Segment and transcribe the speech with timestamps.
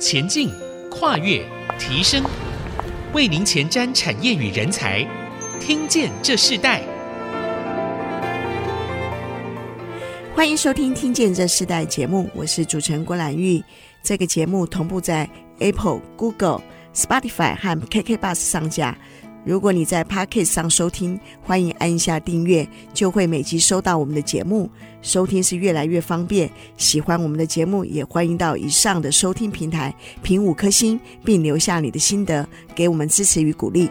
[0.00, 0.50] 前进、
[0.90, 1.44] 跨越、
[1.78, 2.24] 提升，
[3.12, 5.06] 为您前瞻产业与人才。
[5.60, 6.82] 听见这世代，
[10.34, 13.62] 欢迎收听《听见这世代》节目，我是主持人郭兰玉。
[14.02, 15.28] 这个节目同步在
[15.58, 16.62] Apple、Google、
[16.94, 18.96] Spotify 和 KK Bus 上架。
[19.44, 24.70] 如果你在 Podcast 上收听，欢迎按一下订阅，就会每集收到我们的节目。
[25.00, 26.50] 收听是越来越方便。
[26.76, 33.88] 喜欢我们的节目，也欢迎到以上的收听平台评五颗星，并留下你的心得，给我们支持与鼓励。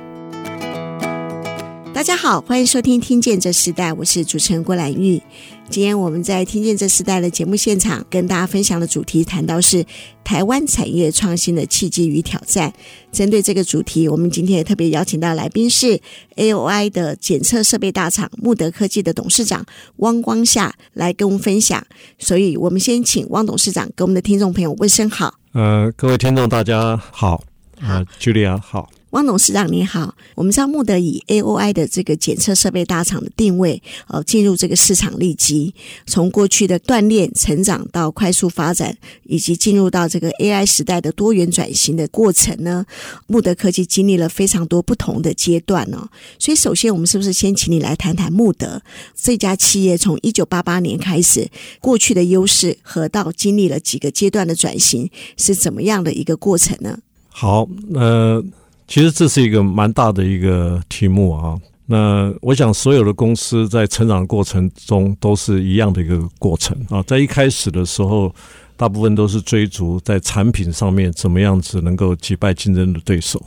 [1.92, 5.22] 大家好，欢迎收听《听见这时代》，我是主持人郭兰玉。
[5.70, 9.86] 今天我们在《听见这时代》的节目现场，跟大家分享的主题谈到是
[10.24, 12.74] 台湾产业创新的契机与挑战。
[13.12, 16.02] 针对这个主题，我们今天也特别邀请到来宾是
[16.38, 19.64] AOI 的检测设备大厂穆德科技的董事长
[19.98, 21.86] 汪光夏来跟我们分享。
[22.18, 25.36] 所以，我们先请汪董事长给我们的听众朋友问声好。
[25.54, 27.44] 呃，各位听众大家好，
[27.80, 28.90] 啊，Julia 好。
[29.12, 35.74] 汪董事长你好，我们知道穆德以 AOI 的这个检测设备大厂的定位，呃，进入这个市场利基，
[36.06, 42.86] 从过去的锻炼成长到快速发展，以及进入到这个 AI 时代的多元转型的过程呢，
[43.26, 46.08] 穆德科技经历了非常多不同的阶段哦。
[46.38, 48.80] 所以，首先我们是不是先请你来谈谈穆德
[49.16, 51.50] 这家企业从一九八八年开始，
[51.82, 57.00] 过去的优势和到经历了几个阶段的转型，是怎么样的一个过程呢？
[57.30, 58.44] 好，呃。
[58.90, 61.56] 其实这是一个蛮大的一个题目啊。
[61.86, 67.02] 那我想，所有的公司在成长过程中都是一样的一个过程啊。
[67.04, 68.34] 在一开始的时候，
[68.76, 73.40] 大部分都是追逐在产品上面怎么样子能够击败竞争的对手。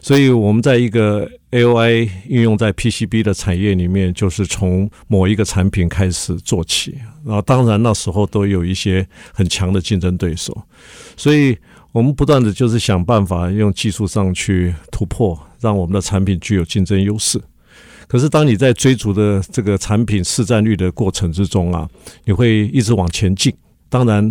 [0.00, 6.98] 所以我们在一个 AOI 运用在 PCB 的产业里面，就是从某一个产品开始做起。
[7.24, 10.60] 然后当然那时候都有一些很强的竞争对手，
[11.16, 11.56] 所以。
[11.94, 17.40] 我们不断的就是想办法用技术上去突破，让我们的产品具有竞争优势。
[18.08, 21.88] 可是当你在追逐的这个产品市占率的过程之中啊，
[22.24, 23.54] 你会一直往前进。
[23.88, 24.28] 当然，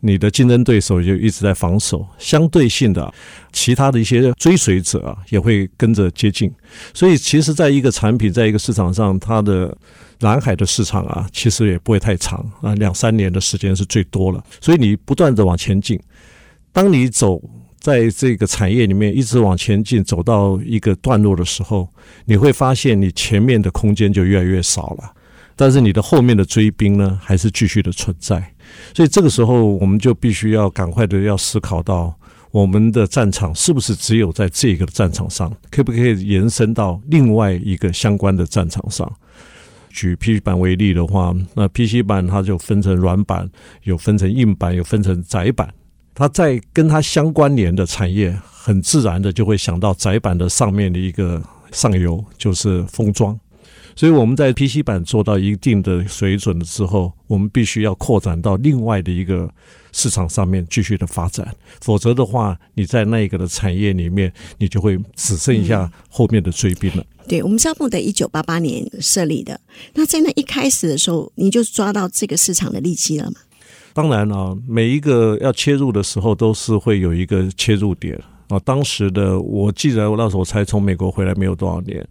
[0.00, 3.10] 你的竞争对手就一直在防守，相对性的
[3.50, 6.52] 其他的一些追随者啊也会跟着接近。
[6.92, 9.74] 所以，其实在一个产品在一个市场上，它的
[10.20, 14.44] 蓝海的市场啊，其实也不会太长啊，两三年的时间是最多了。
[14.60, 15.98] 所以你不断的往前进。
[16.76, 17.42] 当你走
[17.78, 21.88] 在这个产业里面，一直往前进，走到一个段落的时候，
[22.26, 25.10] 你会发现你前面的空间就越来越少了，
[25.56, 28.52] 但是你的后面的追兵呢，还是继续的存在。
[28.92, 32.14] 所以这个时候，我们就必须要赶快的要思考到，
[32.50, 39.10] 我们的战场是不是只有在这个战场上，可不可以延伸到另外一个相关的战场上？
[39.88, 43.48] 举 PC 板为例的话，那 PC 板它就分成软板，
[43.84, 45.72] 有分成硬板，有分成窄板。
[46.16, 53.38] 它在跟它相关联的产业，很自然的就会想到窄板的上面的一个上游就是封装，
[53.94, 59.52] 所以我们在 PC 板做到一定的水准了之后，我们必须要扩展到另外的一个
[59.92, 67.02] 市场上面继续的发展，否则的话，你在那个的产业里面，你就会只剩下后面的追兵了。
[67.02, 69.60] 嗯、对，我们知道慕德一九八八年设立的，
[69.92, 73.36] 那在那一开始的时候，你就抓到这个市场的利基了吗？
[73.96, 78.14] 当然啊，每一个要切入的时候都是会有一个切入点
[78.48, 78.58] 啊。
[78.58, 82.06] 当时的我记得，我那时候我才从美国回来没有多少年，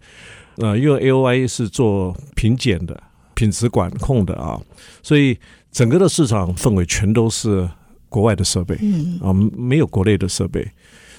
[0.56, 3.00] 呃，因为 AOI 是做品检的、
[3.34, 4.60] 品质管控的啊，
[5.00, 5.38] 所以
[5.70, 7.70] 整个的市场氛围全都是
[8.08, 10.66] 国外的设备，嗯啊，没有国内的设备。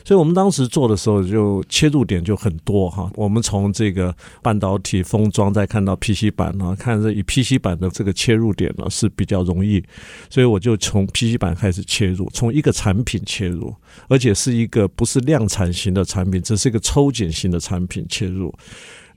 [0.07, 3.11] 所以我们当时做的时候，就切入点就很多哈。
[3.13, 9.83] 我们从这个半导体封装，再看到 PC 板啊，看这以 PC 板的这个切入点呢是比较容易，
[10.29, 13.75] 所以我就从 PC 板开始切入，从一个产品切入，
[14.07, 18.53] 而且是一个不是量产型的产品，只是一个抽检型的产品切入。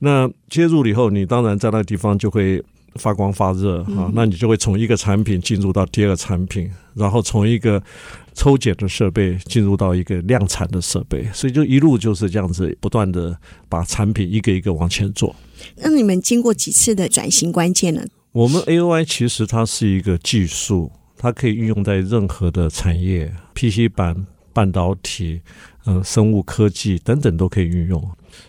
[0.00, 2.60] 那切入了以后，你当然在那个地方就会。
[2.96, 7.82] 发光发热啊，那你就会从一个产品进入到第二个产品，然后从一个
[8.34, 13.36] 抽检的设备进入到一个量产的设备，所以就一路就是这样子不断的
[13.68, 15.34] 把产品一个一个往前做。
[15.76, 18.02] 那你们经过几次的转型关键呢？
[18.32, 25.40] 我们 AOI 其实它是一个技术，它可以运用在任何的产业，PC 板、半导体、
[25.86, 28.02] 嗯，生物科技等等都可以运用。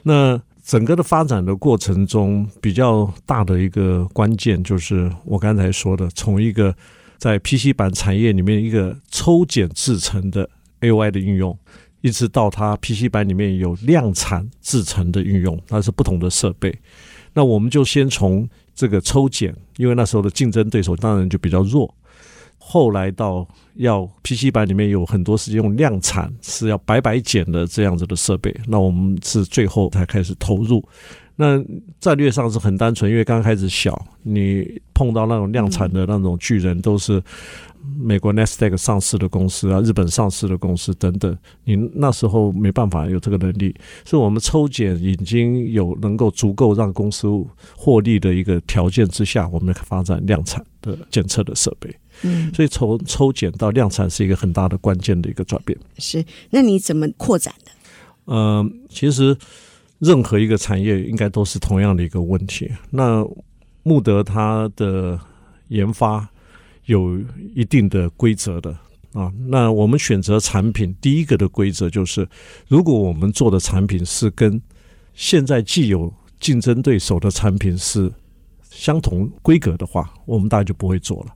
[0.03, 6.75] 那整个的发展的过程中，比较大的一个关键就是我刚才说的，从一个
[7.17, 10.47] 在 PC 板产业里面一个抽检制成的
[10.81, 11.57] AI 的应用，
[12.01, 16.73] 一直到它 PC 板里面有量产制成的运用，它是不同的设备。
[17.33, 21.93] 那我们就先从这个抽检，因为那时候的竞争对手当然就比较弱。
[22.63, 30.81] 后来到要 PC 版里面有很多是用量产，是要白白减的这样子的设备，那我们是最后才开始投入。
[31.35, 31.59] 那
[31.99, 37.19] 战略上是很单纯，因为刚开始小，你碰到那种量产的那种巨人，都是
[37.97, 43.75] 美国 Nasdaq 上市的公司啊，日本上市的公司等等，你那时候没办法有这个能力，
[44.05, 47.27] 所以我们抽检已经有能够足够让公司
[47.75, 51.91] 获利的一个条件之下，我们发展量产的检测的设备。
[52.23, 55.77] 嗯，所以从抽检到量产是一个很大的关键的一个转变。
[55.97, 57.71] 是，那你怎么扩展的？
[58.25, 59.37] 嗯、呃，其实。
[60.03, 62.67] 任何一个产业应该都是同样的一个问题。
[62.89, 63.23] 那
[63.83, 65.19] 穆德它的
[65.67, 66.27] 研发
[66.85, 67.21] 有
[67.53, 68.75] 一定的规则的
[69.13, 69.31] 啊。
[69.47, 72.27] 那我们选择产品，第一个的规则就是，
[72.67, 74.59] 如果我们做的产品是跟
[75.13, 78.11] 现在既有竞争对手的产品是
[78.71, 81.35] 相同规格的话，我们大概就不会做了。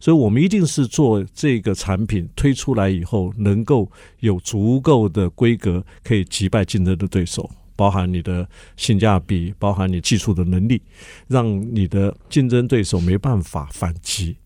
[0.00, 7.50] 所以我们一定是做这个产品推出来以后，能够有足够的规格可以击败竞争的对手。
[7.76, 10.80] 包含你的性价比，包含你技术的能力，
[11.26, 11.44] 让
[11.74, 14.36] 你的竞争对手没办法反击。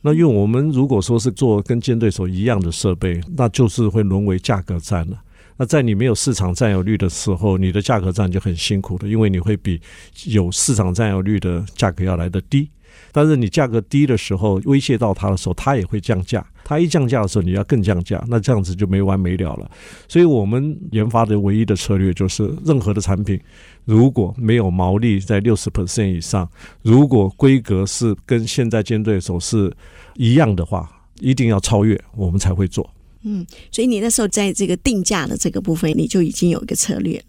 [0.00, 5.20] 那因为我们如果说是做跟竞争对手一样的设备，那就是会沦为价格战了。
[5.56, 9.80] 那在你没有市场占有率的时候，你的价格战就很辛苦的，因为你会比
[10.26, 12.70] 有市场占有率的价格要来得低。
[13.12, 16.44] 但是你价格低的时候，威胁到它的时候，它也会降价。
[16.64, 19.70] 它一降价的时候，你要更降价，那这样子就没完没了了。
[20.06, 23.40] 所以我们研发的唯一的策略就是，任何的产品
[23.84, 26.48] 如果没有毛利在六十 percent 以上，
[26.82, 29.74] 如果规格是跟现在竞争对手是
[30.16, 30.90] 一样的话，
[31.20, 32.88] 一定要超越，我们才会做。
[33.22, 37.20] 嗯，所以你那时候在这个定价的这个部分，你就已经有一个策略。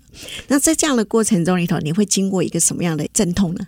[0.48, 3.66] 那在这样的过程中里头，你会经过一个什么样的阵痛呢？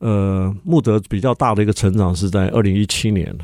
[0.00, 3.34] 呃，穆德比较大的一个成长是在二零一七年，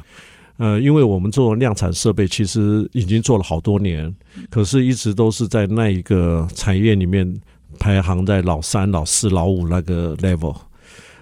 [0.56, 4.14] 呃，因为我们做量产设备，其实已经做了好多年，
[4.50, 7.30] 可是一直都是在那一个产业里面
[7.78, 10.56] 排行在老三、老四、老五那个 level。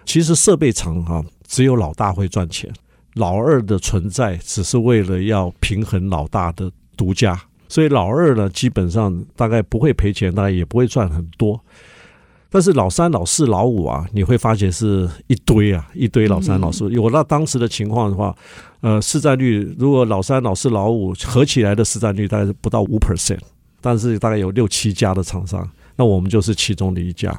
[0.05, 2.73] 其实设备厂哈，只有老大会赚钱，
[3.15, 7.37] 老二的存在只是为了要平衡老大的独家，
[7.69, 11.61] 所以老二呢，基本上大概不会赔钱，大概也不会赚很多。
[12.55, 16.89] 但是老三、老四、老五啊，你会发现是一堆啊，一堆老三、老四。
[16.93, 18.33] 有那当时的情况的话，
[18.81, 23.41] 呃，市占率如果老三、老四、老五合起来的市占率大概是不到五 percent，
[23.81, 25.69] 但是大概有六七家的厂商。
[25.97, 27.31] 那我们就是其中的一家，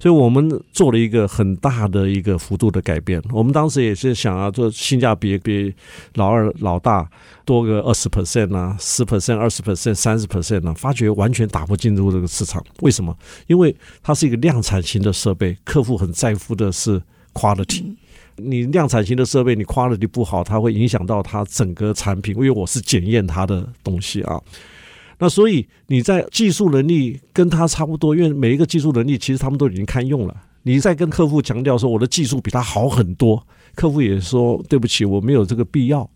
[0.00, 3.22] 所以我们做了一个很大的一个幅度的改变。
[3.30, 5.72] 我们当时也是想要做性价比比
[6.14, 7.08] 老二、老大
[7.44, 12.64] 多个二十 percent 啊，十 percent、二十 percent、三十 percent 呢，发觉完全打不进入这个市场。
[12.80, 13.16] 为什么？
[13.46, 17.00] 因为它是一个量产型的设备，客户很在乎的是
[17.32, 17.94] quality。
[18.36, 22.34] 你量产型的设备，你 quality 不好，它会影响到它整个产品。
[22.34, 24.40] 因为我是检验它的东西啊。
[25.18, 30.36] 那所以你在技术能力跟他差不多，因为每一个技术能力其实他们都已经堪用了。
[30.62, 36.08] 你在跟客户强调说我的技术比他好很多，客户也说对不起，我没有这个必要。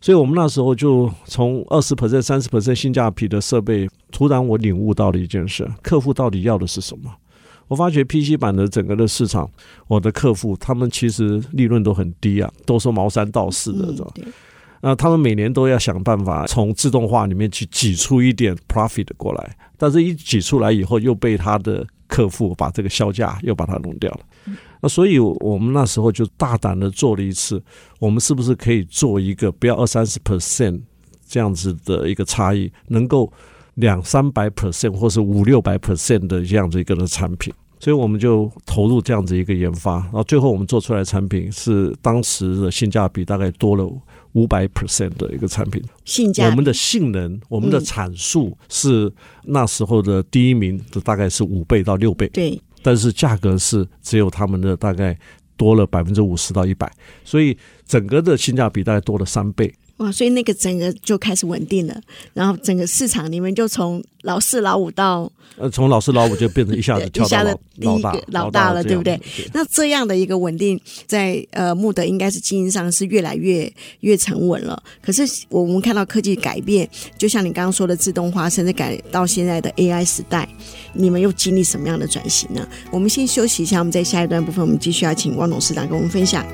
[0.00, 7.10] 所以我们那时候就从二十 percent、三十 percent 性价比的设备，突然我领悟到了一件事：客户到底要的是什么？
[7.68, 9.48] 我发觉 PC 版的整个的市场，
[9.86, 14.14] 我的客户他们其实利润都很低啊，都说毛三到四的，知道吧？
[14.84, 24.20] 那他们每年都要想办法从自动化里面去挤出一点 profit 过来，但是一挤出来以后，又被他的客户把这个销价又把它弄掉了。
[24.80, 27.62] 那所以我们那时候就大胆的做了一次，
[28.00, 30.80] 我们是不是可以做一个不要二三十 percent
[31.24, 33.32] 这样子的一个差异，能够
[33.74, 37.54] 两三百 percent 或是五六百 percent 的这样子一个的产品？
[37.78, 43.88] 所以我们就投入这样子一个研发，然后最后我们做出来产品是当时的性价比大概多了。
[44.32, 49.12] 五百 percent 的一个产品，性价比，我们的性能、我们的产数是
[49.44, 52.28] 那时候的第一名的，大概是五倍到六倍。
[52.28, 55.18] 对，但是价格是只有他们的大概
[55.56, 56.90] 多了百分之五十到一百，
[57.24, 59.72] 所以整个的性价比大概多了三倍。
[59.98, 62.00] 哇，所以那个整个就开始稳定了，
[62.34, 69.16] 然后整个市场你们就从老四老五到呃，从老四老五就变成一下子 跳到老第一个老大了，对不对？
[69.36, 73.70] 对，那这样的一个稳定在，在呃穆德应该是经营上是越来越
[74.00, 74.82] 越沉稳了。
[75.02, 80.48] 可是我们看到科技改变，就像你刚刚说的自动化，甚至改到现在的 AI 时代，
[80.94, 82.66] 你们又经历什么样的转型呢？
[82.90, 86.46] 我们先休息一下，我们在下一段部分，我们继续要请汪董事长跟我们分享。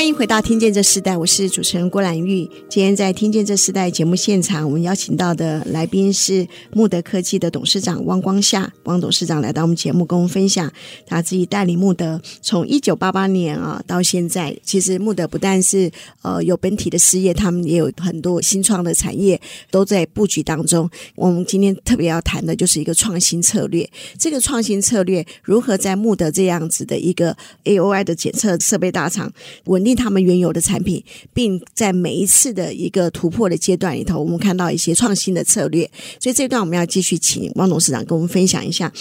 [0.00, 2.50] 欢迎回到《听见这世代》，我是主持人郭兰玉。
[2.70, 8.72] 今天在《听见这世代》节目现场，我们邀请到的来宾是慕德科技的董事长汪光夏。
[8.84, 10.72] 汪董事长来到我们节目，跟我们分享
[11.06, 14.56] 他自己带领慕德从一九八八年啊到现在。
[14.64, 15.90] 其实慕德不但是
[16.22, 19.38] 呃有本体的事业，他们也有很多新创的产业
[19.70, 20.88] 都在布局当中。
[21.14, 23.86] 我们今天特别要谈的就是一个创新策略。
[24.18, 29.30] 这个创新策略如何在慕德这样子的一个 AOI 的检测设备大厂，
[29.64, 35.90] 稳定他们原有的产品，并在每一次的一个突破的阶段里头，我们看到一些创新的策略。
[36.18, 38.92] 所以这段我们要继续请汪董事长跟我们分享一下。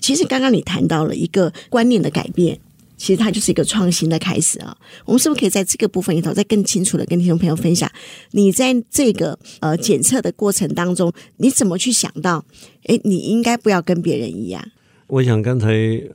[0.00, 2.58] 其实刚刚你谈到了一个观念的改变，
[2.96, 4.76] 其实它就是一个创新的开始啊。
[5.04, 7.90] 我们是不是可以在这个部分里头再更清楚的跟听众朋友分享？
[8.30, 12.44] 你在这个呃检测的过程当中，你怎么去想到？
[12.84, 14.64] 诶，你应该不要跟别人一样。
[15.08, 15.68] 我想刚才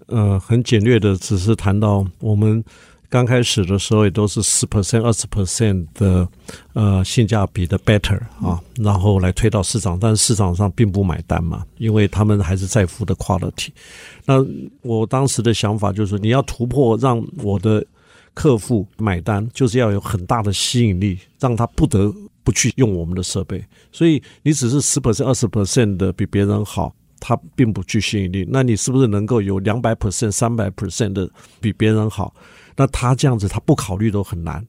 [0.07, 2.63] 呃很简略的只是谈到我们。
[3.11, 6.25] 刚开始的时候也都是十 percent、二十 percent 的
[6.71, 13.67] 呃性价比的 better 啊，然后来推到市场，但是市场上并不买单嘛，因为他们还是在乎的 quality。
[14.23, 14.35] 那
[14.81, 17.85] 我当时的想法就是，你要突破，让我的
[18.33, 22.09] 客户买单，就是要有很大的吸引力，让他不得
[22.45, 23.61] 不去用我们的设备。
[23.91, 28.47] 所以你只是十 percent、二十 percent 的比别人好，他并不具吸引力。
[28.49, 32.33] 那你是不是能够有两百 percent、三百 percent 的比别人好？
[32.75, 34.65] 那他这样子，他不考虑都很难，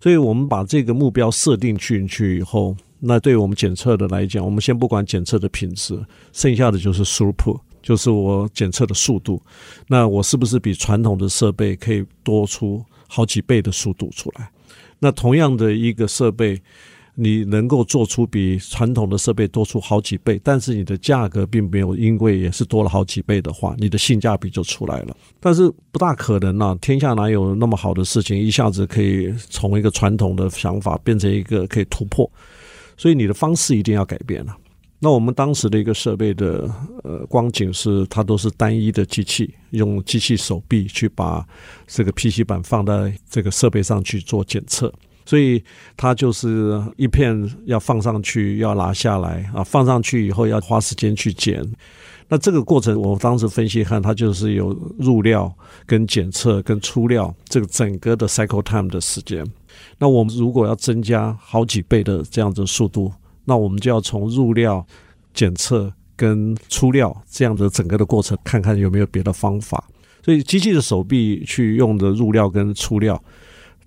[0.00, 5.98] 所以我们把这个目标设定进去以后，那对我们检测的来讲，我们先不管检测的品质，
[6.32, 9.42] 剩下的就是 throughput，就是我检测的速度。
[9.88, 14.50] 那我是不是比传统的设备可以多出好几倍的速度出来？
[14.98, 16.60] 那同样的一个设备。
[17.14, 25.14] 你能够做出比传统的设备多出好几倍，但是你的价格并没有因为也是多了好几倍的话，你的性价比就出来了。
[25.38, 32.30] 但是不大可能啊，天下哪有那么好的事情，一下子可以从一个传统的想法变成一个可以突破，
[32.96, 34.56] 所以你的方式一定要改变了。
[34.98, 36.70] 那我们当时的一个设备的
[37.02, 41.44] 呃光景是，它都是单一的机器，用机器手臂去把
[41.86, 44.90] 这个 PC 板放在这个设备上去做检测。
[45.24, 45.62] 所以
[45.96, 51.64] 它就是一片要放上去，要拿下来啊，放上去以后要花时间去剪。
[52.28, 59.46] 那这个过程，我当时分析看，它就是有入料、跟检测、跟出料这个整个的 cycle time 的时间。
[59.98, 63.12] 那我们如果要增加好几倍的这样子速度，
[63.44, 64.84] 那我们就要从入料、
[65.34, 69.84] 检测跟出料这样的整个的过程，看看有没有别的方法。
[70.24, 73.22] 所以机器的手臂去用的入料跟出料。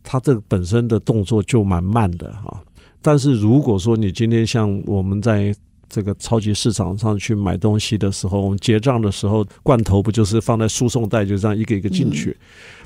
[0.05, 2.62] 它这个本身的动作就蛮慢的哈，
[3.01, 5.53] 但是如果说你今天像我们在
[5.89, 12.38] 这个超级市场上去买东西的时候，我们结账的时候，罐头不就是放在输送带就这样一个一个进去？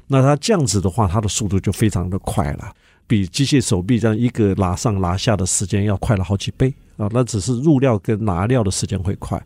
[0.07, 2.71] 那它这样子的话，它的速度就非常的快了，
[3.05, 7.09] 比机械手臂这样一个拿上拿下的时间要快了好几倍啊！
[7.11, 9.41] 那只是入料跟拿料的时间会快，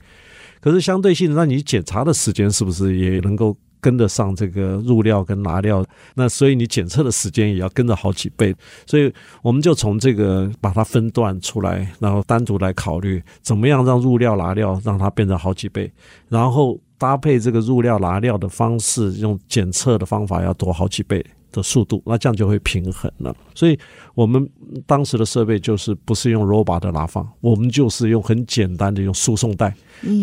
[0.62, 3.58] 可是相对性，那你检查的时间是不是也能够？
[3.84, 5.86] 跟得上这个入料跟拿料，
[6.16, 8.56] 那所以你检测的时间也要跟着好几倍，
[8.88, 15.92] 所以我们就从这个把它分段出来，然后单独来考虑怎么样让入料拿料让它变成好几倍，
[16.30, 21.24] 然后搭配这个入料拿料的方式，用检测的方法要多好几倍。
[21.54, 23.34] 的速度，那这样就会平衡了。
[23.56, 23.80] 所以，
[24.14, 24.46] 我们
[24.86, 29.74] 当时的设备就是不是用 robot 的拿放，我们就是用很简单的用输送带，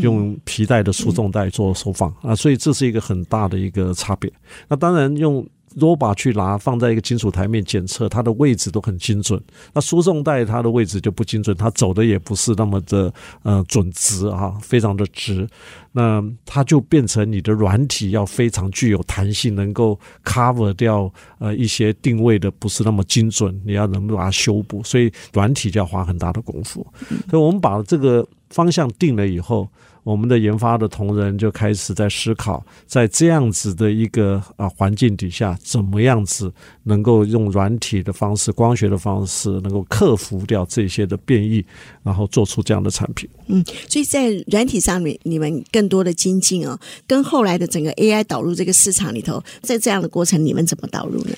[0.03, 2.35] 用皮带的输送带做收放啊。
[2.35, 4.31] 所以这是一个很大的一个差别。
[4.69, 5.47] 那当然用。
[5.77, 9.41] R o b 去拿放在一个金属台面检测，它的位置都很精准。
[9.73, 13.13] 那输送带它的位置就不精准，它走的也不是那么的
[13.43, 15.49] 呃准直啊，非常的直。
[15.93, 26.87] 那它就变成你的软体要非常具有弹性，能够 cover 掉呃一些定位的不是那么精准，你要能把它修补，所以软体就要花很大的功夫。
[27.29, 29.69] 所以我们把这个方向定了以后。
[30.03, 36.53] 我们的研发的同仁就开始在思考，在这样子的一个啊环境底下，怎么样子
[36.85, 41.65] 能够用软体的方式、光学的方式，能够克服掉这些的变异，
[42.03, 43.29] 然后做出这样的产品。
[43.47, 51.33] 嗯，所以在软体上面，你们更多的精进哦，跟后来的整个 AI 导入这个市场里头，在这样的过程，你们怎么导入呢？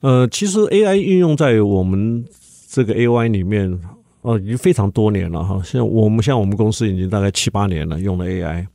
[0.00, 2.24] 呃，其实 AI 运用在我们
[2.68, 3.78] 这个 AOI 里面。
[4.28, 5.58] 哦，已经非常多年了哈。
[5.64, 8.66] 像我们像我们公司已经大概七八年了，用了 AI，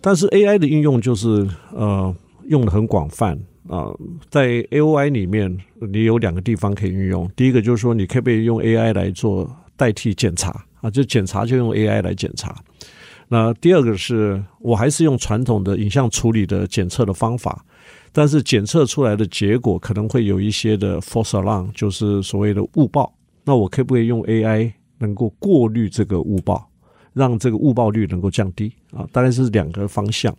[0.00, 2.12] 但是 AI 的应用就是呃
[2.48, 3.34] 用的很广泛
[3.68, 4.00] 啊、呃。
[4.28, 5.56] 在 AOI 里面，
[5.92, 7.30] 你有两个地方可以运用。
[7.36, 10.90] 第一个就是说，你可不可以用 AI 来做代替检查啊？
[10.90, 12.52] 就检查就用 AI 来检查。
[13.28, 17.64] 那第二个是我还是用传统的影像处理的检测的方法，
[18.10, 23.14] 但是检测出来的结果可能会有一些的 false alarm，就是所谓的误报。
[23.44, 26.70] 那我可不可以用 AI 能够过滤这个误报，
[27.12, 29.04] 让这个误报率能够降低啊？
[29.10, 30.34] 大概是两个方向。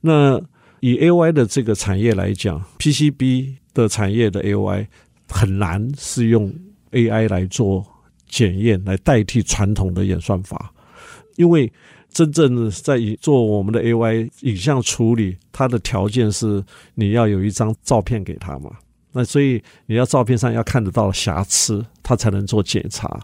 [0.00, 0.40] 那
[0.80, 4.86] 以 AOI 的这个产业来讲，PCB 的产业的 AOI
[5.28, 6.54] 很难是用
[6.92, 7.84] AI 来做
[8.28, 10.72] 检验，来代替传统的演算法，
[11.36, 11.70] 因为
[12.10, 16.64] 真正在做我们的 AOI 影像处理，它的条件是
[16.94, 18.70] 你要有一张照片给他嘛，
[19.12, 23.20] 那所以你要照片上要看得到瑕疵，它才能做检查。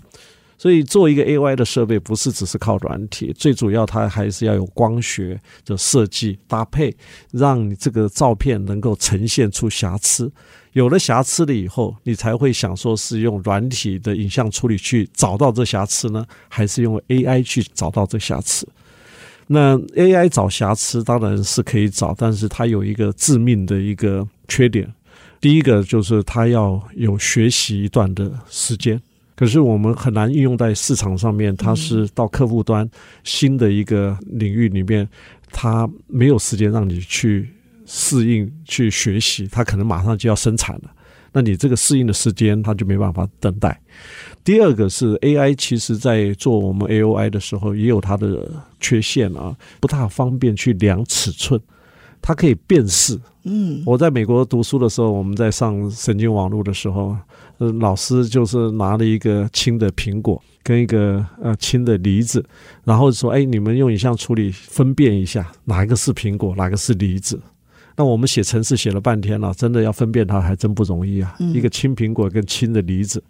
[0.65, 6.97] 所以做一个 A I 的设备，不是只是靠软体，最主要它还是要有光学的设计搭配，
[7.33, 10.33] 让你这个照片能够呈现出瑕疵。
[10.73, 18.67] 有了瑕疵了以后，你才会想说是用软体的影像处理去找到这瑕疵呢，还是用 AI 去找到这瑕疵？
[19.49, 24.91] 那 AI 找瑕疵当然是可以找，但是它有一个致命的一个缺点，
[25.43, 28.99] 第一个就是它要有学习一段的时间。
[29.37, 32.89] 可是我们很难应用在市场上面，它是到客户端
[33.25, 35.09] 新的一个领域里面，
[35.51, 37.49] 它没有时间让你去
[37.85, 40.91] 适应、去学习，它可能马上就要生产了。
[41.33, 43.81] 那你这个适应的时间，它就没办法等待。
[44.45, 48.49] 第二个是 AI，其实在做我们 AOI 的时候，也有它的
[48.79, 51.61] 缺陷啊，不大方便去量尺寸。
[52.27, 53.21] 它可以辨识。
[53.43, 57.15] 嗯，我在美国读书的时候，我们在上神经网络的时候，
[57.59, 62.43] 呃，老师就是拿了一个青的苹果跟一个呃青的梨子，
[62.85, 67.39] 然后说：“哎，你们用影像处理分辨一下，哪一个是苹果，哪个是梨子。”
[67.97, 71.37] 那我们写程式写了半天了，真的要分辨它还真不容易啊。
[71.53, 73.23] 一个青苹果跟青的梨子，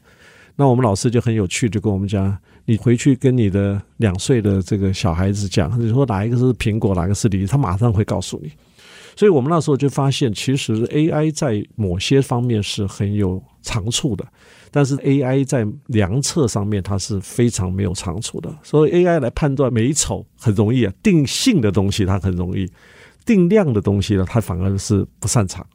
[0.55, 8.53] 那我们老师就很有趣，就跟我们讲：“你回去跟你的两岁的这个小孩子讲，你说哪一个是苹果，哪个是梨，他马上会告诉你。”
[9.17, 14.27] 所以我们那时候就发现，其实 AI 在某些方面是很有长处的，
[14.71, 18.53] 但是 AI 在量测上面它是非常没有长处的。
[18.63, 22.71] 所以 AI 来判断美丑很容易啊，定性的东西它很容易，
[23.25, 25.67] 定量的东西呢，它反而是不擅长。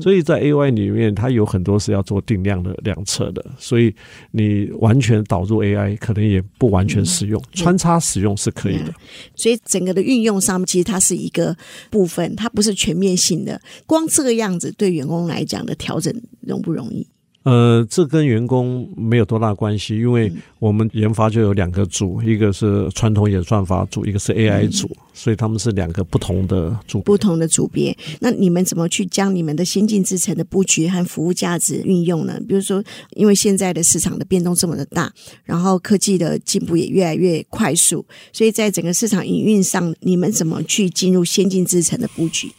[0.00, 3.94] 所以在 AOI 里面，它有很多是要做定量的量测的，所以
[4.30, 8.94] 你完全导入 AI 可能也不完全适用，穿插使用是可以的。
[9.34, 11.56] 所以整个的运用上面，其实它是一个
[11.90, 13.60] 部分，它不是全面性的。
[13.86, 17.06] 光这个样子，对员工来讲的调整容不容易？
[17.44, 27.96] 呃，这跟员工没有多大关系，因为我们研发就有两个组，一个是传统演算法组，一个是 AI 组，所以他们是两个不同的组，不同的组别。
[28.20, 32.38] 那你们怎么去将你们的先进制程的布局和服务价值运用呢？
[32.46, 35.10] 比如说，因为现在的市场的变动这么的大，
[35.44, 42.52] 然后科技的进步也越来越快速，所以在整个市场营运上，你们怎么去进入先进制程的布局？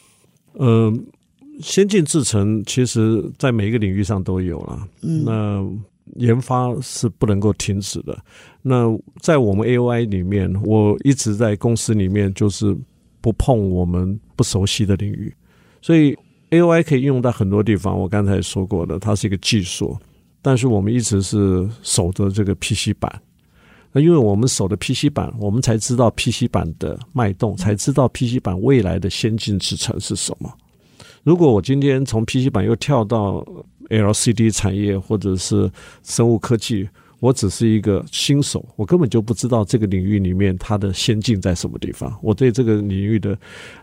[0.58, 1.00] 嗯、呃。
[1.60, 5.68] 先进制程其实在每一个领域上都有了，嗯那
[6.16, 8.18] 研发是不能够停止的。
[8.62, 8.86] 那
[9.22, 12.76] 在我们 AOI 里面，我一直在公司里面就是
[13.22, 15.34] 不碰我们不熟悉的领域，
[15.82, 16.18] 所以
[16.50, 17.98] AOI 可以用到很多地方。
[17.98, 19.96] 我刚才说过的，它是一个技术，
[20.42, 23.22] 但是我们一直是守着这个 PC 板。
[23.92, 30.52] 那因为我们守的 PC 板，我们才知道 PC 板的脉动，才知道 PC 板未来的先进制程是什么。
[31.30, 33.46] 如果我今天从 PC 板又跳到
[33.90, 43.38] LCD 产业或者是生物科技，我只是一个新手，我根本就不知道这个领域里面它的先进在什么地方，我对这个领域的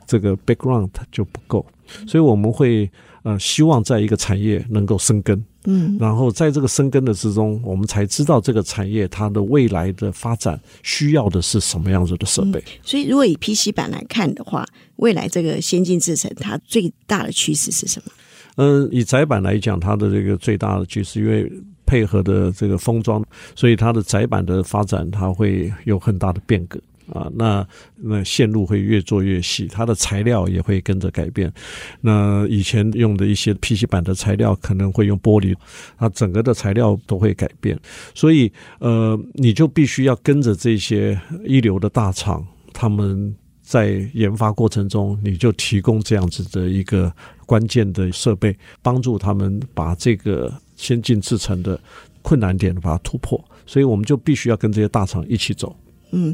[0.06, 1.64] 这个 background 就不够，
[2.06, 2.90] 所以我们会
[3.22, 5.44] 呃希望在一个产业能够生根。
[5.68, 12.60] 嗯，然后在这个生根的之中，我们才知道这个产业它的未来的发展需要的是什么样子的设备。
[12.60, 14.64] 嗯，所以，如果以 PC 版来看的话，
[14.96, 18.12] 未来这个先进制程它最大的趋势是什么？
[18.58, 21.50] 嗯，以窄板来讲，它的这个最大的趋势，因为
[21.86, 26.80] 配合的这个封装，所以它的载板的发展它会有很大的变革。
[27.12, 31.52] 啊，那那线路会越做越细，它的材料也会跟着改变。
[32.00, 35.54] 那以前用的一些 PC 板的材料可能会用玻璃，
[35.96, 37.78] 它整个的材料都会改变。
[38.12, 47.12] 所以，呃，你就必须要跟着这些一流的大厂，他们在研发过程中，你就提供这样子的一个
[47.46, 51.80] 关键的设备，帮助他们把这个先进制程的
[52.22, 53.42] 困难点把它突破。
[53.66, 55.74] 所以，我们就必须要跟这些大厂一起走。
[56.12, 56.32] 嗯，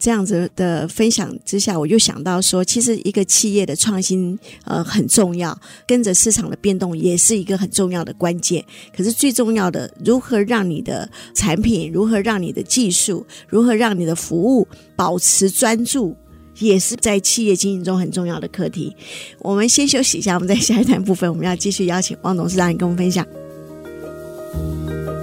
[0.00, 8.62] 这样子的分享之下，我就想到说，其实一个企业的创新呃很重要，跟着市场的变动也是一个很重要的关键。
[8.94, 16.16] 可是最重要的，如何让你的产品，如何让你的技术，如何让你的服务保持专注，
[16.58, 18.94] 也是在企业经营中很重要的课题。
[19.38, 23.24] 我们先休息一下，我们在下一段部分，我们要继续邀请汪董事长来跟我们分享。
[24.52, 25.21] 欢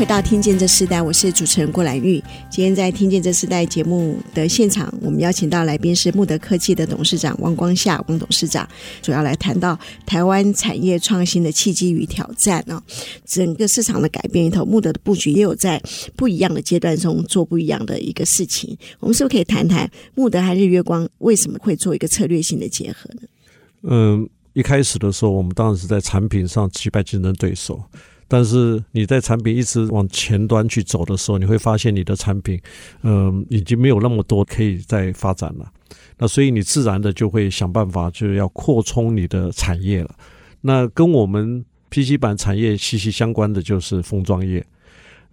[0.00, 2.24] 回到《听见这世代》，我是主持人郭兰玉。
[2.48, 8.66] 今天在《听见这世代》节目的现场，我们邀请到来宾是慕德科技的董事长汪光夏汪董事长，
[9.02, 12.82] 主要来谈到台湾产业创新的契机与挑战啊。
[13.26, 15.78] 整个市场的改变里头，慕德的布局也有在
[16.16, 18.74] 不一样的阶段中做不一样的一个事情。
[19.00, 23.28] 我们是不是可以谈谈慕德和日月光为什么会做一个策略性的结合呢？
[23.82, 27.78] 嗯，一开始的时候，我们当然是在产品上击败竞争对手。
[28.32, 32.60] 但是你在产品一直往前端去走的时候，你会发现你的产品，
[33.02, 35.68] 嗯、已经没有那么多可以再发展了。
[36.16, 40.14] 那所以你自然的就会想办法，就是要扩充你的产业了。
[40.60, 44.64] 那跟我们 PC 板产业息息相关的就是封装业，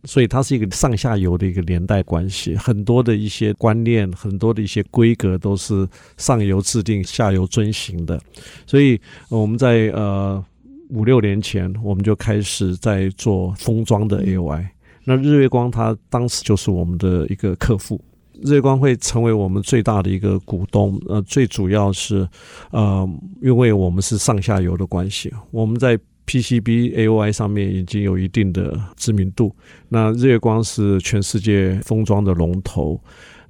[0.06, 2.56] 所以它是一个上下游的一个连带关系。
[2.56, 8.20] 很多的一些观念，很多的一些规格都是上游制定，下游遵行的。
[8.66, 10.44] 所以我们在呃。
[10.89, 14.65] 五六年前，我们就开始在做封装的 AOI。
[15.04, 18.00] 那日月光它当时就是我们的一个客户，
[18.43, 21.00] 日月光会成为我们最大的一个股东。
[21.08, 22.28] 呃，最主要是，
[22.71, 23.10] 呃，
[23.41, 29.56] 因为我们是上下游的关系，我们在 PCB AOI 上面已经有一定的知名度。
[29.88, 33.02] 那日月光是全世界封装的龙头，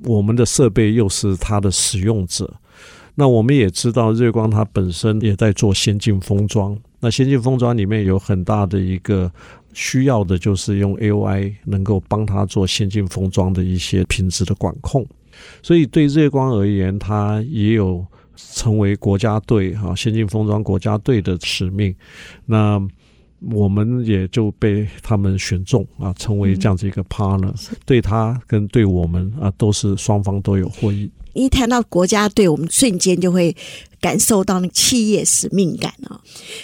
[0.05, 2.53] 我们的设备又是它的使用者。
[3.15, 6.77] 那我们也知道，日月光它本身也在做先进封装。
[6.99, 9.31] 那先进封装里面有很大的一个
[9.73, 15.05] 需要的，就是用 AOI 能够帮他做先进封装的一些品质的管控。
[15.61, 18.03] 所以对日月光而言，它也有
[18.35, 21.93] 成为国家队哈先进封装国家队的使命。
[22.45, 22.81] 那
[23.51, 27.53] 我们也就被他们选中啊，成为这样子一个 partner，
[27.85, 31.07] 对他跟对我们啊，都是双方都有获益。
[31.33, 33.55] 一谈到国家队，我们瞬间就会
[33.99, 36.21] 感受到那企业使命感啊。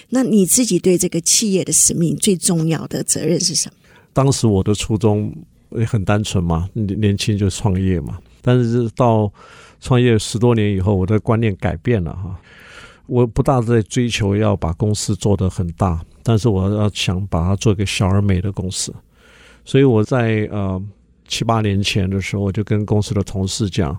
[0.09, 3.75] 那你自己对这个企业的使命最重要的责任是什么？
[4.13, 5.35] 当时我的初衷
[5.71, 8.19] 也很单纯嘛，年轻就创业嘛。
[8.41, 9.31] 但是到
[9.79, 12.39] 创业十多年以后，我的观念改变了哈。
[13.05, 18.93] 我不大在追求要把公司做得很大，但是我要想把它做一个小而美的公司。
[19.65, 20.81] 所以我在呃
[21.27, 23.97] 七八年前的时候，我就跟公司的同事讲。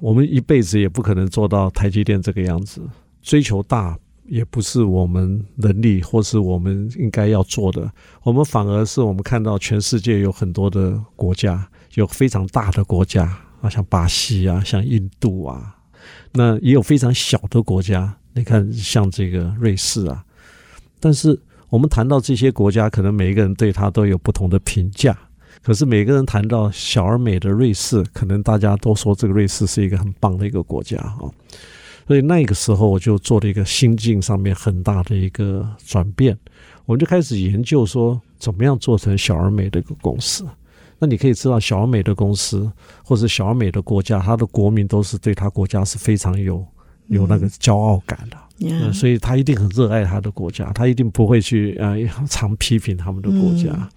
[0.00, 2.82] 我们一辈子也不可能做到台积电这个样子，
[3.22, 7.90] 追求大也不是我们能力或是我们应该要做的。
[8.22, 13.24] 我们反而是我们看到全世界有很多的国家，有非常大的国家
[13.60, 15.76] 啊，像巴西啊，像印度啊，
[16.32, 18.16] 那也有非常小的国家。
[18.32, 20.24] 你看，像这个瑞士啊，
[21.00, 25.18] 但是我们谈到这些国家，可能每一个人对他都有不同的评价。
[25.62, 31.18] 可是每个人谈到小而美的瑞士，可能大家都说这个瑞士是一个很棒的一个国家啊，
[32.06, 36.36] 所以那个时候我就做了一个心境上面很大的一个转变，
[36.86, 40.46] 我们就开始研究说怎么样做成小而美的一个公司。
[40.98, 42.70] 那你可以知道，小而美的公司
[43.04, 46.66] 或者小而美的国家，它的国民都是对他国家是非常有
[47.08, 51.96] 有那个骄傲感的，嗯，所以他一定很热爱他的国家，他一定不会去呃
[52.28, 53.88] 常批评他们的国家，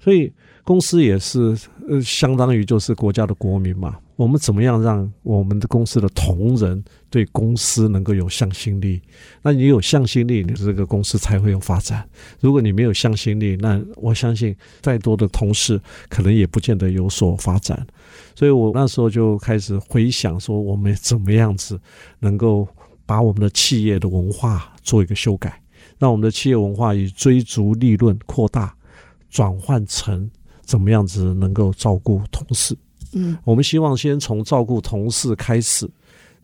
[0.00, 0.32] 所以。
[0.64, 1.54] 公司也是，
[1.88, 3.98] 呃，相当于就是国家的国民嘛。
[4.16, 9.02] 我们怎么样让我们的公司的同仁对公司能够有向心力？
[9.42, 12.08] 那你有向心力，你这个公司才会有发展。
[12.40, 17.86] 如果你没有向心力，那我相信再多的同事可能也不见得有所发展。
[18.34, 21.78] 所以我那时候就开始回想说，我们怎么样子
[22.20, 22.66] 能够
[23.04, 25.60] 把我们的企业的文化做一个修改，
[25.98, 28.74] 让我们的企业文化以追逐利润扩大
[29.28, 30.30] 转换成。
[30.64, 32.76] 怎么样子能够照顾同事？
[33.12, 35.88] 嗯，我们希望先从照顾同事开始。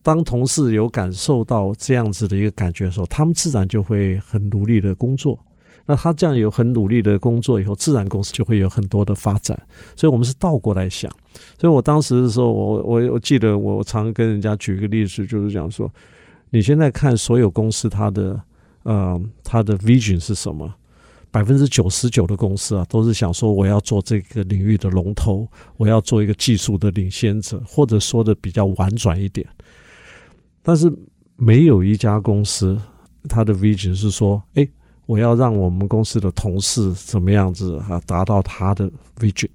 [0.03, 5.39] 当同事有感受到这样子的一个感觉的时候，他们自然就会很努力的工作。
[5.85, 9.61] 那他这样有很努力的工作以后，自然公司就会有很多的发展。
[9.97, 11.11] 所以我们是倒过来想。
[11.59, 15.91] 所以我当时的时候，我我我记得我常跟人家举一个例子，就是讲说，
[16.51, 18.41] 你现在看所有公司，它的
[18.85, 20.73] 呃，它的 vision 是什么？
[21.31, 29.47] 百分之九十九的公司啊，都是想说我要做这个领域的龙头，我要做一个技术的领先者，或者说的比较婉转一点。
[30.63, 30.93] 但是
[31.37, 32.77] 没有一家公司，
[33.29, 34.69] 它的 vision 是说，哎，
[35.07, 39.49] 我要让我们公司的同事怎么样子啊，达到他的 vision。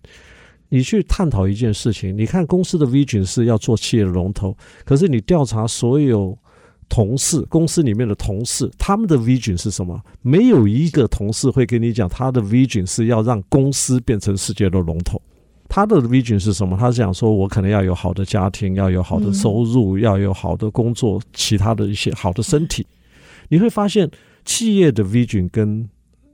[0.69, 6.37] 你去探讨一件事情，你看公司的 vision 是要做企业的龙头，可是你调查所有
[6.87, 10.01] 同事，公司里面的同事，他们的 vision 是什么？
[10.21, 15.21] 没有一个同事会跟你讲，他的 vision 是要让公司变成世界的龙头。
[15.67, 16.77] 他的 vision 是什么？
[16.77, 22.85] 他是想说，我可能要有好的家庭，要有好的收入，要有好的工作，其他的一些好的身体。
[23.49, 24.09] 你会发现，
[24.45, 25.89] 企业的 vision 跟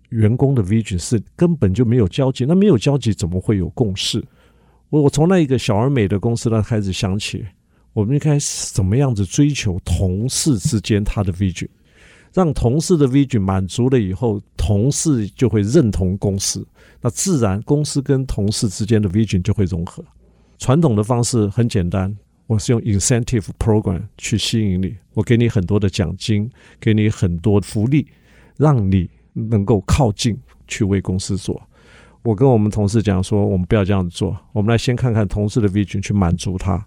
[0.09, 2.45] 员工的 vision 是根本就没有交集。
[2.45, 4.21] 那没有交集，怎么会有共识？
[4.89, 7.45] 我我从那一个小而美的公司那开始想起，
[7.93, 8.37] 我们应该
[8.73, 11.67] 怎么样子追求同事之间他的 vision，
[12.33, 16.65] 让同事的 vision 满足了以后，同事就会认同公司。
[17.01, 20.03] 那自然，公司跟同事之间的 vision 就会融合。
[20.57, 22.15] 传统的方式很简单，
[22.47, 26.49] 我是用 incentive program 去吸引你，我给你很多的奖金，
[26.79, 28.05] 给你很多福利，
[28.57, 31.59] 让你能够靠近去为公司做。
[32.23, 36.85] 我跟我们同事讲说，我们不要这样子做，我们来先看看同事的 vision 去满足他，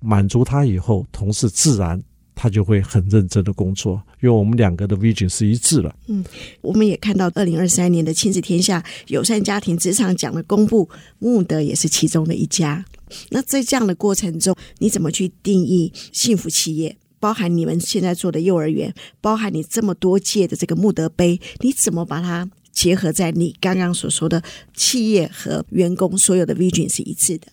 [0.00, 2.02] 满足他以后，同事自然。
[2.42, 5.94] 他就会很认真的工作，因为我们两个的 vision 是一致了。
[6.06, 6.24] 嗯，
[6.62, 12.82] 我们也看到二零二三年的亲子天下友善家庭职场奖的公布，慕德也是其中的一家。
[13.28, 16.96] 那在这样的过程中，你怎么去定义幸福企业？
[17.18, 27.48] 包含你们现在做的幼儿园，包含你这么多届的这个慕德杯，你怎么把它结合在你刚刚所说的企业和员工所有的 vision 是一致的？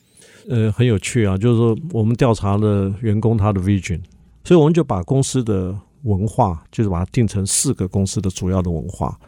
[0.50, 4.00] 呃，很有趣啊，就是说我们调查了员工他的 vision。
[4.44, 9.20] 所以我们就把公司的文化，就是把它定成四个公司的主要的文化。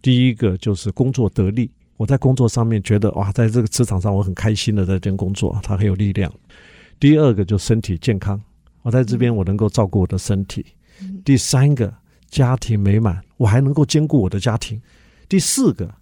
[0.00, 6.32] 第一个就是工作得力，我在工作上面觉得哇，在这个职场上我很开心的在这边工作，它很有力量。
[7.00, 8.40] 第二个就身体健康，
[8.82, 10.64] 我在这边我能够照顾我的身体。
[11.24, 11.92] 第三个
[12.28, 14.80] 家庭美满，我还能够兼顾我的家庭。
[15.28, 15.92] 第四个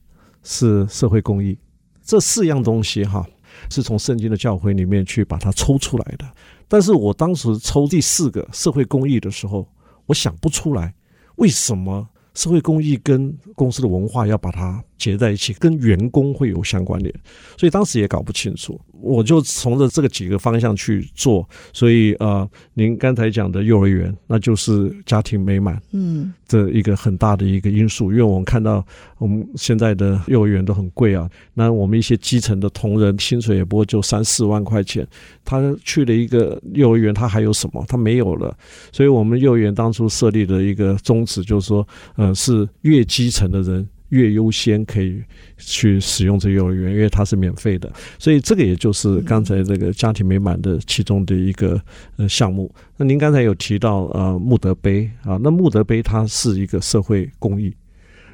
[0.42, 1.56] 是社会公益，
[2.02, 3.26] 这四样东西哈，
[3.70, 6.24] 是从圣经的教诲里面去把它抽出来的。
[6.66, 9.66] 但是我当时抽第四个社会公益的时候，
[10.06, 10.92] 我想不出来
[11.36, 17.12] 为什么社会公益跟公司的文化要把它结在一起，跟员工会有相关联，
[17.56, 18.80] 所以当时也搞不清楚。
[19.00, 28.10] 我就从着这个几个方向去做，所以呃，您刚才讲的幼儿园，那就是家庭美满，嗯，这一个很大的一个因素。
[28.10, 28.84] 因为我们看到
[29.18, 35.06] 我们现在的幼儿园都很贵啊，那我们一些基层的同仁薪水也不过就三四万块钱，
[35.44, 37.84] 他去了一个幼儿园，他还有什么？
[37.88, 38.56] 他没有了。
[38.90, 43.88] 所以我们幼儿园当初设立的一个宗旨就是说，呃，是越基层的人。
[44.10, 45.22] 越优先可以
[45.58, 51.78] 去使用这幼儿园，因为它是免费的，所以这个也就是刚才这个家庭美满的其中的一个
[52.16, 52.74] 呃项目。
[52.96, 57.66] 那您刚才有提到呃穆德杯啊，那穆德杯它是一个社会公益，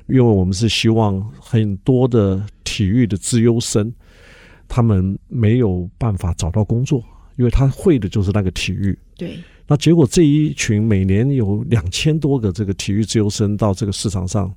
[0.07, 3.93] 因为我们是希望很多的体育的资优生，
[4.69, 7.03] 他们没有办法找到工作，
[7.37, 8.97] 因为他会的就是那个体育。
[9.17, 9.39] 对。
[9.67, 14.55] 那结果这一群每年有两千多个这个体育资优生到这个市场上。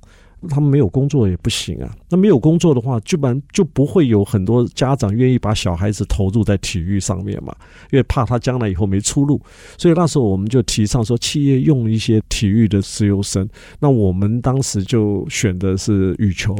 [0.48, 1.94] 他们没有工作也不行啊。
[2.08, 7.54] 那没有工作的话，基本上就不会有很多家长愿意把小孩子投入在体育上面嘛，
[7.90, 9.40] 因为怕他将来以后没出路。
[9.76, 13.48] 所以那时候我们就提倡说，企业用一些体育的自由生。
[13.80, 16.54] 那我们当时就选的是羽球。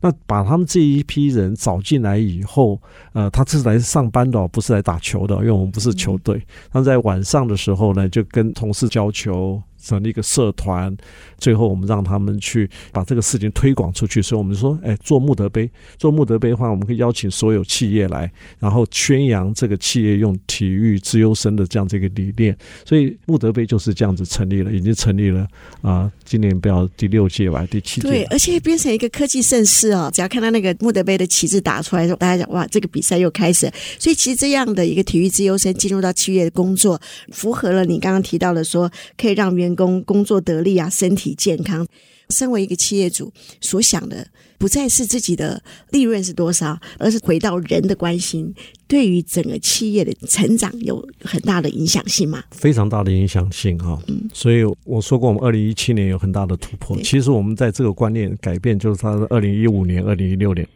[0.00, 2.80] 那把他们这一批人找进来以后，
[3.12, 6.40] 呃，他是来上班的，不是来打球的，因为我们不是球队。
[6.70, 9.60] 他在晚上的时候呢，就跟同事教球。
[9.86, 10.94] 成立一个社团，
[11.38, 14.20] 最后我们让他们去把这个事情推广出去。
[14.20, 22.56] 所以我们说，哎，做慕德杯，做慕德杯的话，我们可以邀请所有企业来，然后宣扬这个企业用体育资优生的这样这个理念。
[22.84, 25.46] 所以慕德杯就是这样子成立了，已经成立了
[25.82, 28.08] 啊、今年不要第六届吧，第七届。
[28.08, 30.10] 对，而且变成一个科技盛世哦。
[30.12, 33.70] 只要看到那个慕德杯的旗帜打出来的时候，大家讲哇，这个比赛又开始。
[33.98, 41.86] 所以其实这样的一个体育资优生进入到企业的工作，符合了你刚刚提到的说，可以让员工工作得力啊，身体健康。
[42.30, 44.26] 身为一个企业主，所想的
[44.58, 48.52] 不再是自己的利润是多少，而是回到人的关心，
[48.88, 52.42] 对于整个企业的成长有很大的影响性嘛？
[52.50, 53.96] 非常大的影响性哈。
[54.08, 56.96] 嗯，所以我说过，我们二零一七年有很大的突破。
[57.00, 60.66] 其实我们在这个观念改变，就是他的二零一五年、二零一六年。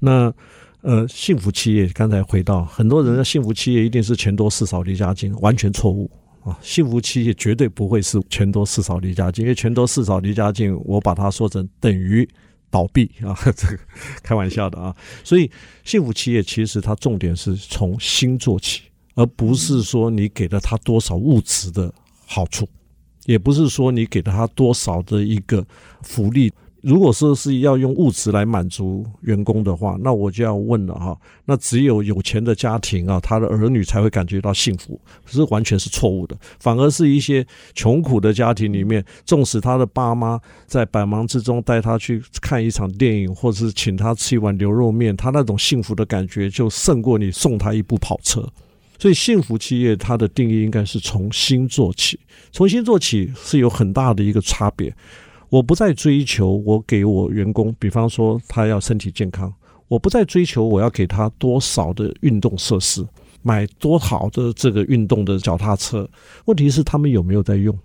[0.00, 0.30] 那
[0.82, 6.10] 呃，幸福企业，刚才回到很多人的幸福企业一定是钱多事少离家近，完全错误。
[6.42, 12.28] 啊，幸福企业绝对不会是钱多事少离家近，因为钱多事少离家近，我把它说成等于
[12.70, 13.78] 倒闭啊， 这个
[14.22, 14.94] 开玩笑的啊。
[15.22, 15.50] 所以
[15.84, 18.82] 幸福企业其实它重点是从心做起，
[19.14, 21.92] 而不是说你给了他多少物质的
[22.26, 22.68] 好处。
[23.26, 25.64] 也不是说你给了他多少的一个
[26.02, 26.52] 福利。
[26.82, 36.36] 如果说是要用物质来满足员工的话，那我就要问了哈，那只有有钱的家庭啊，他的儿女才会感觉到幸福，可是完全是错误的。
[36.58, 48.46] 反而是一些穷苦的家庭里面，纵使他的爸妈在百忙之中带他去看一场电影，或者是请他吃一碗牛肉面，他那种幸福的感觉就胜过你送他一部跑车。
[48.98, 52.20] 所以，幸福企业它的定义应该是从心做起，
[52.52, 54.94] 从心做起是有很大的一个差别。
[55.50, 59.52] 我不再追求我给我员工，比方说他要身体健康，
[59.88, 63.04] 我不再追求我要给他多少的运动设施，
[63.42, 66.08] 买多好的这个运动的脚踏车。
[66.44, 67.76] 问题是他们有没有在用？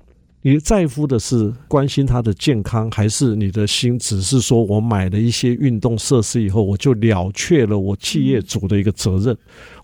[0.44, 9.36] 你在乎的是关心他的健康，还是你的心只是说我买了一些运动设施以后，我就了却了我企业主的一个责任？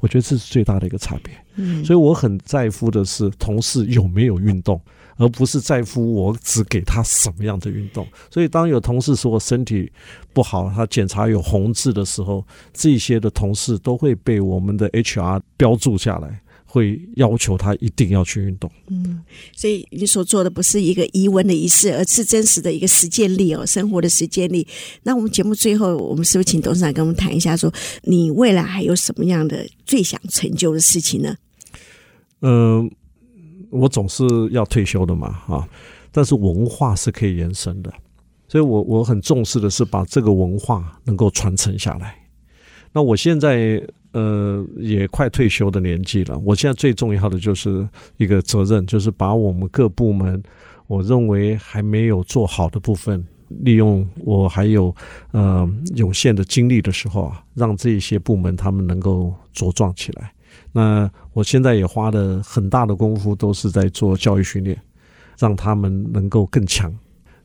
[0.02, 1.34] 我觉得这是最大的一个差别。
[1.56, 4.80] 嗯，所以我很在乎的是同事有没有运动。
[5.22, 9.92] 而不是在乎我只给他什么样的运动，所以当有同事说我身体
[10.34, 18.68] 不好，他检查有红字的时候，这些的同事都会被我们的 HR 标注下来，会要求他一定要去运动。
[18.88, 19.22] 嗯，
[19.56, 24.66] 所以你所做的不是一个疑问的仪式，而是真实的一个实践力哦，生活的实践力。
[25.04, 31.36] 那我们节目最后，我们是不是请董事长跟我们谈一下，说你未来还有什么样的最想成就的事情呢？
[32.40, 32.90] 嗯、呃。
[33.72, 35.68] 我总是要退休的嘛，啊，
[36.12, 37.92] 但是文化是可以延伸的，
[38.48, 42.16] 所以我我很重视的是把这个文化能够传承下来。
[42.92, 43.82] 那我现在
[44.12, 50.44] 呃也快退休的年纪了，我现在最重要的就是一个责任，就是把我们各部门
[50.88, 54.94] 我认为还没有做好的部分，利用我还有
[55.32, 60.34] 呃有限的精力的时候啊，让这些部门他们能够茁壮起来。
[60.72, 64.82] 那我现在也花了很大的功夫，都是在做教育训练，
[65.38, 66.94] 让他们能够更强。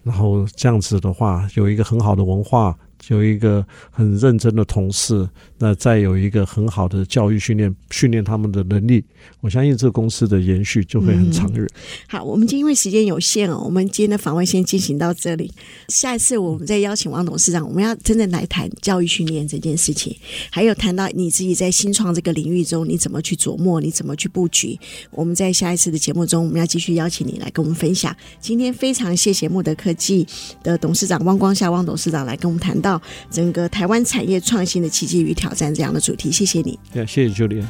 [0.03, 2.77] 然后这样子的话，有一个很好的文化。
[3.09, 5.29] 有一个很认真的同事，
[5.59, 9.05] 那再有一个很好的教育训练，训练他们的能力，
[9.41, 11.65] 我相信这个公司的延续就会很长远。
[11.65, 11.71] 嗯。
[12.09, 15.53] 好，我们今天因为时间有限哦，我们今天的访问先进行到这里。
[15.89, 20.17] 下一次我们再邀请王董事长，我们要真正来谈教育训练这件事情，
[20.51, 24.79] 还有谈到你自己在新创这个领域中你怎么去琢磨，你怎么去布局。
[25.11, 28.15] 我们在下一次的节目中，我们要继续邀请你来跟我们分享。
[28.41, 30.27] 今天非常谢谢穆德科技
[30.63, 32.86] 的董事长汪光夏汪董事长来跟我们谈到。
[33.31, 36.79] 整个台湾产业创新的契机与挑战这样的主题，谢谢你。
[36.92, 37.64] 谢谢 Julia。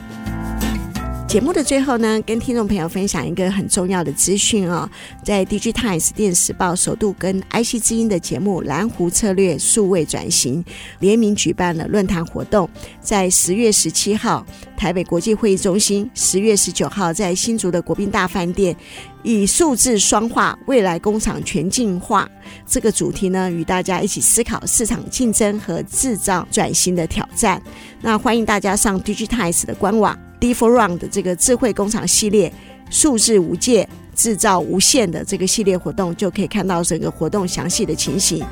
[1.29, 4.89] 节目的最后呢，跟听众朋友分享一个很重要的资讯哦，
[5.25, 10.63] 在 DigiTimes 电视报首度跟 IC 之音的节目《蓝湖策略数位转型》
[11.01, 18.75] 联名举办了论坛活动，在十月十七号台北国际会议中心，十月十九号在新竹的国宾大饭店。
[19.27, 22.31] 以数字双化未来工厂全进化
[22.65, 27.61] 这个主题呢，与大家一起思考市场竞争和制造转型的挑战。
[28.01, 32.53] 那欢迎大家上 Digitize 的官网 d for round 的这个智慧工厂系列，
[32.89, 38.47] 数字无界制造无限的这个系列活动，就可以看到整个活动详细的情形。